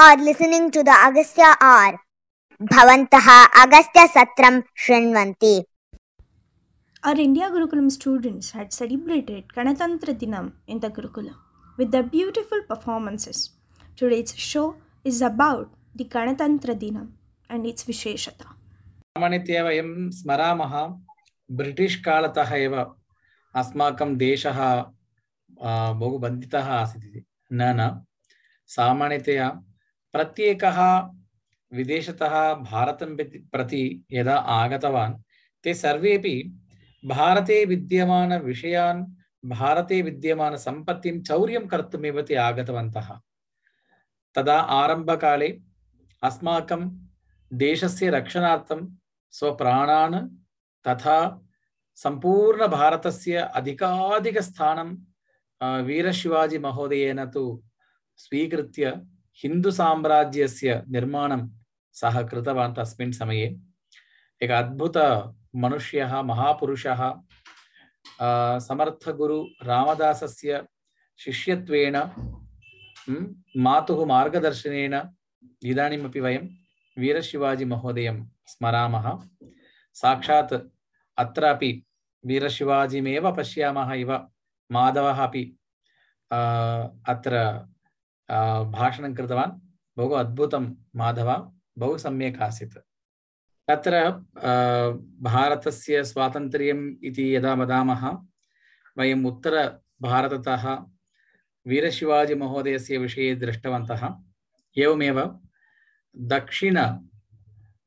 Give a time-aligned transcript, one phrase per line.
[0.00, 2.00] are listening to the Agastya R.
[2.62, 5.64] Bhavantah Agastya Satram Shrinvanti.
[7.02, 11.34] Our India Gurukulam students had celebrated Ganatantra Dinam in the Gurukulam
[11.76, 13.50] with their beautiful performances.
[13.96, 17.08] Today's show is about the Ganatantra Dinam
[17.50, 18.54] and its Visheshata.
[19.18, 20.74] सामान्यतया वयं स्मरामः
[21.58, 22.74] British कालतः एव
[23.60, 24.58] अस्माकं देशः
[26.00, 27.90] बहु बन्धितः आसीत् न न
[28.76, 29.46] सामान्यतया
[30.12, 31.10] प्रत्येकः
[31.72, 33.16] विदेशतः भारतं
[33.52, 35.14] प्रति- यदा आगतवान्,
[35.64, 36.60] ते सर्वेपि
[37.04, 39.06] भारते विद्यमानविषयान्
[39.48, 43.20] भारते विद्यमानसम्पत्तिं चौर्यं कर्तुमेव ते आगतवन्तः।
[44.34, 45.60] तदा आरम्भकाले
[46.22, 47.08] अस्माकं
[47.52, 48.96] देशस्य रक्षणार्थं
[49.30, 50.28] स्वप्राणान्
[50.88, 51.46] तथा
[51.94, 54.96] सम्पूर्णभारतस्य अधिकाधिकस्थानं
[55.82, 57.62] वीरशिवाजीमहोदयेन तु
[58.16, 59.02] स्वीकृत्य
[59.43, 61.41] हिन्दुसाम्राज्यस्य निर्माणं
[61.95, 63.47] सः कृतवान् तस्मिन् समये
[64.41, 67.01] एक अद्भुतमनुष्यः महापुरुषः
[68.25, 70.61] अ, समर्थगुरु रामदासस्य
[71.19, 71.95] शिष्यत्वेन
[73.09, 73.25] म्,
[73.65, 74.95] मातुः मार्गदर्शनेन
[75.71, 76.43] इदानीमपि वयं
[76.97, 78.17] वीरशिवाजीमहोदयं
[78.51, 79.05] स्मरामः
[79.95, 80.53] साक्षात्
[81.17, 81.71] अत्रापि
[82.23, 84.11] वीरशिवाजीमेव पश्यामः इव
[84.69, 85.43] माधवः अपि
[86.31, 86.39] आ,
[87.13, 87.65] अत्र आ,
[88.72, 89.60] भाषणं कृतवान्।
[89.96, 92.78] बहु अद्भुतं, माधव। बहु सम्यक् आसीत्।
[93.68, 94.10] तत्र
[95.20, 98.18] भारतस्य स्वातन्त्र्यम् इति यदा वदामः,
[98.98, 100.64] वयम् उत्तरभारततः
[101.66, 104.08] वीरशिवाजीमहोदयस्य विषये दृष्टवन्तः।
[104.78, 105.40] एवमेव
[106.16, 106.78] दक्षिण,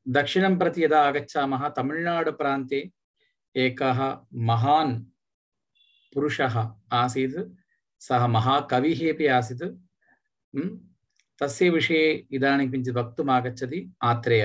[0.08, 2.90] दक्षिणं प्रति यदा आगच्छामः तमिळ्नाडुप्रान्ते
[3.56, 5.04] एकः महान्
[6.14, 7.38] पुरुषः आसीत्।
[8.00, 9.64] सः महाकविः अपि आसीत्।
[11.40, 12.00] తస్య విషయ
[12.32, 14.44] ఇదానీ కించిత్ వక్తుం ఆగచ్చది ఆత్రేయ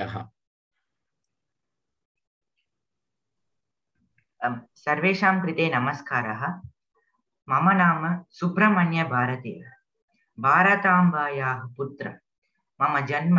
[4.86, 6.42] సర్వేషాం కృతే నమస్కారः
[7.48, 9.54] మమ నామ సుబ్రహ్మణ్య భారతి
[10.38, 12.08] భారతాంబాయాः పుత్ర
[12.80, 13.38] మమ జన్మ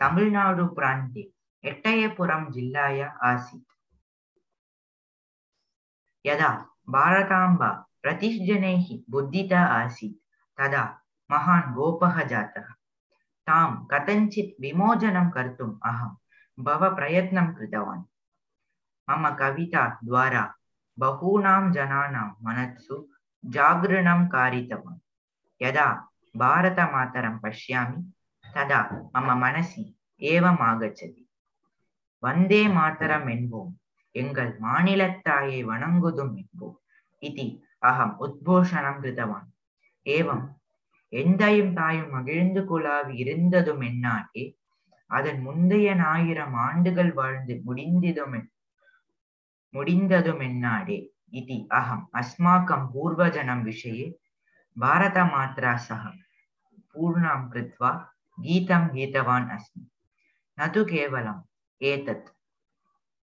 [0.00, 1.22] తమిళనాడు ప్రాంతి
[1.64, 3.72] ఎట్టయపురం జిల్లాయ ఆసీత్
[6.24, 6.50] యదా
[6.88, 7.70] భారతాంబా
[8.04, 10.20] ప్రతిష్జనైః బుద్ధిత ఆసీత్
[10.58, 10.84] తదా
[11.32, 12.66] மகான் கோபக ஜாத்தக
[13.42, 16.20] தாம் கதஞ்சித் விமோச்சனம் கர்த்தும் அகம்.
[16.64, 18.04] பவ பிரயத்னம் கிருத்தவான்
[19.08, 20.44] மம கவிதா துவாரா.
[21.00, 22.96] பகூனாம் ஜனானாம் மனத்சு
[23.50, 25.00] ஜாகிரணம் காரித்தவான்.
[25.58, 25.88] யதா
[26.32, 27.98] பாரத மாதரம் பஷ்யாமி
[28.54, 28.80] ததா
[29.14, 29.84] மம மனசி
[30.18, 31.22] ஏவம் ஆகச்சதி.
[32.18, 33.72] வந்தே மாதரம் என்போம்.
[34.10, 36.76] எங்கள் மாநிலத்தாயை வணங்குதும் என்போம்.
[37.18, 37.46] இது
[37.78, 39.48] அகம் உத்போஷனம் கிருத்தவான்
[40.06, 40.46] ஏவம்
[41.08, 44.58] எந்தையும் தாயும் மகிழ்ந்து குழாவி இருந்ததும் என்னாலே
[45.06, 48.50] அதன் முந்தைய ஆயிரம் ஆண்டுகள் வாழ்ந்து முடிந்ததும்
[49.70, 54.18] முடிந்ததும் என்னாடே இது அகம் அஸ்மாக்கம் பூர்வஜனம் விஷயே
[54.72, 56.12] பாரத மாத்ரா சக
[56.94, 57.90] பூர்ணாம் கிருத்வா
[58.38, 59.84] கீதம் கீதவான் அஸ்மி.
[60.58, 61.48] நது கேவலம்
[61.80, 62.28] ஏதத்.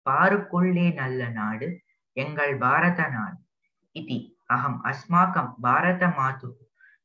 [0.06, 1.82] பாருக்குள்ளே நல்ல நாடு
[2.14, 3.40] எங்கள் பாரத நாடு.
[3.92, 6.61] இது அகம் அஸ்மாக்கம் பாரத மாது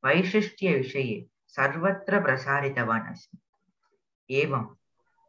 [0.05, 1.17] वैशिष्ट्यविषये
[1.57, 3.39] सर्वत्र प्रसारितवान् अस्मि
[4.29, 4.65] एवं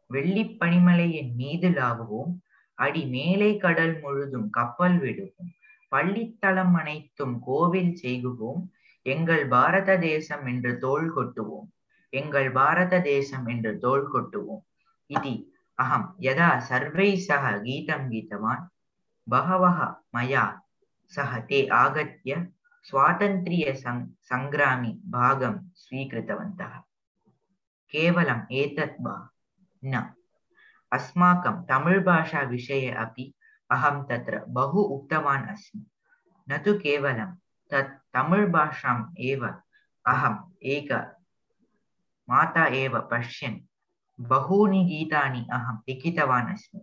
[0.09, 2.33] வெள்ளிப்பனிமலையின் மீது லாவுவோம்
[2.77, 5.49] அடி மேலை கடல் முழுதும் கப்பல் விடுவோம்
[5.91, 8.61] பள்ளித்தளம் அனைத்தும் கோவில் செய்குவோம்
[9.05, 11.67] எங்கள் பாரத தேசம் என்று தோள் கொட்டுவோம்
[12.13, 14.63] எங்கள் பாரத தேசம் என்று தோள் கொட்டுவோம்
[15.09, 15.33] इति
[15.79, 18.67] अहं यदा सर्वैः सह गीतं गीतवान्
[19.27, 19.79] बहवः
[20.15, 20.43] मया
[21.13, 22.35] सह ते आगत्य
[22.88, 23.74] स्वातन्त्र्य
[24.20, 26.78] सङ्ग्रामि भागं स्वीकृतवन्तः।
[27.92, 29.28] केवलम् एतत् वा?
[29.84, 30.14] न।
[30.92, 33.34] अस्माकं तमिळ् भाषा विषये अपि
[33.70, 35.86] अहं तत्र बहु उक्तवान् अस्मि।
[36.50, 37.34] न तु केवलं
[37.70, 39.46] तत् तमिळ् भाषाम् एव
[40.06, 40.92] अहम् एक
[42.28, 43.60] माता एव पश्यन्
[44.20, 46.80] बहूनि गीतानि अहं लिखितवान् अस्मि।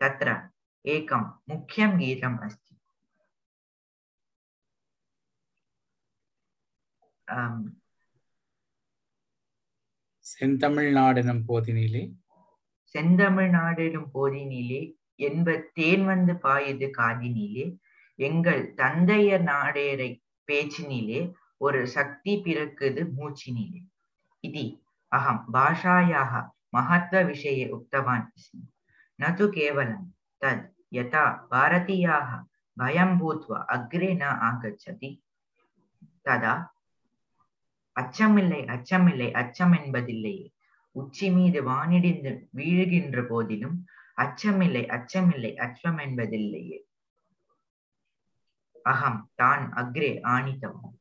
[0.00, 0.48] तत्र
[0.86, 2.38] एकं मुख्यं गीतम्
[10.26, 12.02] செந்தமிழ்நாடு எனும் போதினிலே?
[12.94, 14.80] செந்தமிழ்நாடு எனும் போதினிலே
[15.14, 17.66] என்ப தேன் வந்து பாயுது காதினிலே
[18.18, 20.10] எங்கள் தந்தையர் நாடேரை
[20.48, 21.20] பேச்சினிலே
[21.58, 23.82] ஒரு சக்தி பிறக்குது மூச்சினிலே.
[24.40, 24.64] இது
[25.12, 26.32] அகம் பாஷாயாக
[26.76, 28.26] மகத்வ விஷய உக்தவான்
[29.18, 30.06] நது கேவலம்
[30.40, 32.28] தத் யதா பாரதியாக
[32.76, 35.10] பயம் பூத்வா அக்ரே ந ஆகச்சதி.
[36.24, 36.54] ததா
[37.96, 40.46] அச்சமில்லை அச்சமில்லை அச்சம் என்பதில்லையே
[40.92, 46.78] உச்சி மீது வானிடிந்து வீழுகின்ற போதிலும் அச்சமில்லை அச்சமில்லை அச்சம் என்பதில்லையே
[48.82, 50.94] அகம் தான் அக்ரே ஆணித்தவம்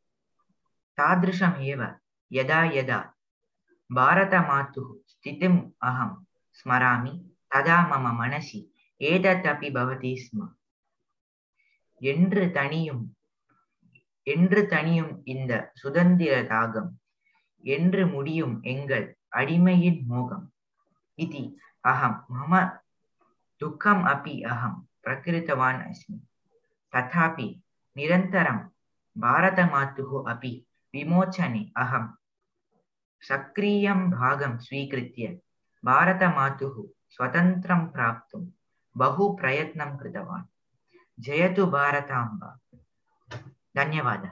[0.98, 1.82] தாதிருஷம் ஏவ
[2.32, 3.00] யதா யதா.
[3.90, 6.16] பாரதமாத்துः ஸ்திதிம் அகம்
[6.52, 7.14] ஸ்மராமி
[7.52, 8.60] ததா மம மனசி
[9.02, 10.40] ஏதத்தபி பவதி ஸ்ம.
[12.02, 13.15] என்று தனியும்
[14.27, 16.91] என்று தனியும் இந்த சுதந்திர தாகம்
[17.65, 19.07] என்று முடியும் எங்கள்
[19.37, 20.47] அடிமையின் மோகம்
[21.19, 21.45] இதி
[21.85, 22.63] அகம் மம
[23.61, 26.19] துக்கம் அப்பி அகம் பிரகிருத்தவான் அஸ்மி
[26.93, 27.49] ததாபி
[27.97, 28.63] நிரந்தரம்
[29.17, 30.53] பாரதமாத்துः अपि
[30.95, 32.07] विमोचने अहं
[33.23, 35.27] सक्रियं भागं स्वीकृत्य
[35.85, 36.77] भारतमातुः
[37.15, 38.43] स्वतन्त्रं प्राप्तुं
[38.97, 40.49] बहु प्रयत्नं कृतवान्
[41.19, 42.51] जयतु भारताम्बा
[43.78, 44.32] धन्यवादः।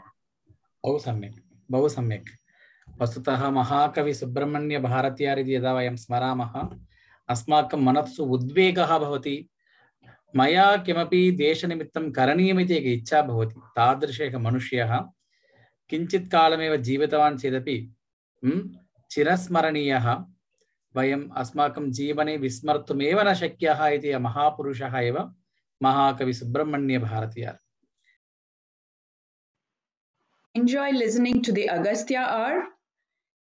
[0.83, 1.39] बहु सम्यक्
[1.71, 2.29] बहु सम्यक्।
[3.01, 6.53] वस्तुतः महाकवि सुब्रह्मण्यभारत्यार् इति यदा वयं स्मरामः,
[7.29, 9.35] अस्माकं मनस्सु उद्वेगः भवति,
[10.35, 14.91] मया किमपि देशनिमित्तं करणीयमिति एका इच्छा भवति तादृश एकः मनुष्यः
[15.89, 17.77] किञ्चित् कालमेव जीवितवान् चेदपि
[19.11, 20.07] चिरस्मरणीयः,
[20.95, 25.17] वयम् अस्माकं जीवने विस्मर्तुमेव न शक्यः इति महापुरुषः एव
[25.81, 27.62] महाकवि सुब्रह्मण्यभारतीयार्
[30.55, 32.67] enjoy listening to the Agastya hour?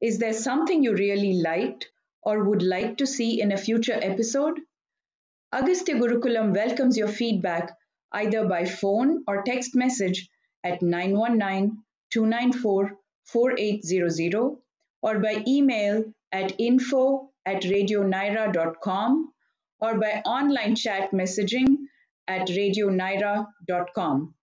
[0.01, 1.89] Is there something you really liked
[2.23, 4.61] or would like to see in a future episode?
[5.53, 7.77] Agastya Gurukulam welcomes your feedback
[8.12, 10.29] either by phone or text message
[10.62, 14.57] at 919 294 4800
[15.03, 19.33] or by email at info at radionaira.com
[19.81, 21.77] or by online chat messaging
[22.29, 24.35] at radionaira.com.